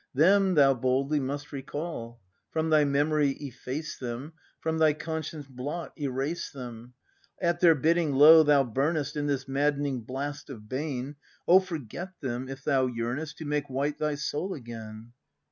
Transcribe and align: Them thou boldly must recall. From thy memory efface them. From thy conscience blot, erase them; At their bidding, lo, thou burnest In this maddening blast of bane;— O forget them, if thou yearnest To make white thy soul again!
Them 0.15 0.55
thou 0.55 0.73
boldly 0.73 1.19
must 1.19 1.51
recall. 1.51 2.19
From 2.49 2.71
thy 2.71 2.83
memory 2.85 3.33
efface 3.33 3.99
them. 3.99 4.33
From 4.59 4.79
thy 4.79 4.93
conscience 4.93 5.45
blot, 5.45 5.93
erase 5.95 6.49
them; 6.49 6.95
At 7.39 7.59
their 7.59 7.75
bidding, 7.75 8.11
lo, 8.11 8.41
thou 8.41 8.63
burnest 8.63 9.15
In 9.15 9.27
this 9.27 9.47
maddening 9.47 10.01
blast 10.01 10.49
of 10.49 10.67
bane;— 10.67 11.17
O 11.47 11.59
forget 11.59 12.19
them, 12.19 12.49
if 12.49 12.63
thou 12.63 12.87
yearnest 12.87 13.37
To 13.37 13.45
make 13.45 13.69
white 13.69 13.99
thy 13.99 14.15
soul 14.15 14.55
again! 14.55 15.11